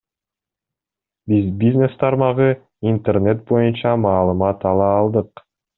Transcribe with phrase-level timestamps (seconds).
[1.33, 2.49] Биз бизнес тармагы,
[2.95, 5.51] интернет боюнча маалымат ала алдык.